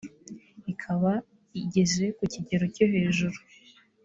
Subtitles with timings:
[0.71, 1.11] ikaba
[1.61, 3.37] igeze ku kigero cyo hejuru